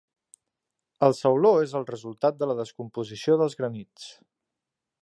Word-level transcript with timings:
El 1.07 1.13
sauló 1.17 1.51
és 1.65 1.75
el 1.81 1.85
resultat 1.91 2.41
de 2.41 2.49
la 2.53 2.57
descomposició 2.63 3.39
dels 3.45 3.59
granits. 3.63 4.11